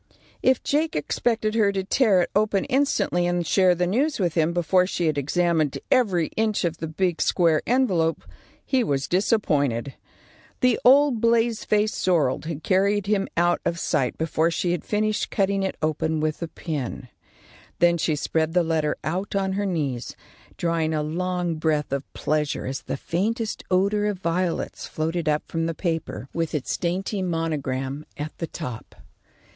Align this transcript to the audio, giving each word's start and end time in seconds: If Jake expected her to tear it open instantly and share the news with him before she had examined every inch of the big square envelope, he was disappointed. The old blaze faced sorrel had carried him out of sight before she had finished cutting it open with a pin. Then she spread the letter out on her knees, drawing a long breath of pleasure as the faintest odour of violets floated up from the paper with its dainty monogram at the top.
If 0.41 0.63
Jake 0.63 0.95
expected 0.95 1.53
her 1.53 1.71
to 1.71 1.83
tear 1.83 2.23
it 2.23 2.31
open 2.35 2.65
instantly 2.65 3.27
and 3.27 3.45
share 3.45 3.75
the 3.75 3.85
news 3.85 4.19
with 4.19 4.33
him 4.33 4.51
before 4.51 4.87
she 4.87 5.05
had 5.05 5.15
examined 5.15 5.77
every 5.91 6.29
inch 6.35 6.63
of 6.65 6.77
the 6.77 6.87
big 6.87 7.21
square 7.21 7.61
envelope, 7.67 8.23
he 8.65 8.83
was 8.83 9.07
disappointed. 9.07 9.93
The 10.61 10.79
old 10.83 11.21
blaze 11.21 11.63
faced 11.63 11.93
sorrel 11.93 12.41
had 12.43 12.63
carried 12.63 13.05
him 13.05 13.27
out 13.37 13.61
of 13.63 13.77
sight 13.77 14.17
before 14.17 14.49
she 14.49 14.71
had 14.71 14.83
finished 14.83 15.29
cutting 15.29 15.61
it 15.61 15.77
open 15.83 16.19
with 16.19 16.41
a 16.41 16.47
pin. 16.47 17.09
Then 17.77 17.99
she 17.99 18.15
spread 18.15 18.53
the 18.55 18.63
letter 18.63 18.95
out 19.03 19.35
on 19.35 19.51
her 19.53 19.67
knees, 19.67 20.15
drawing 20.57 20.95
a 20.95 21.03
long 21.03 21.57
breath 21.57 21.91
of 21.91 22.11
pleasure 22.13 22.65
as 22.65 22.81
the 22.81 22.97
faintest 22.97 23.63
odour 23.69 24.05
of 24.05 24.17
violets 24.17 24.87
floated 24.87 25.29
up 25.29 25.43
from 25.47 25.67
the 25.67 25.75
paper 25.75 26.27
with 26.33 26.55
its 26.55 26.75
dainty 26.75 27.21
monogram 27.21 28.07
at 28.17 28.35
the 28.39 28.47
top. 28.47 28.95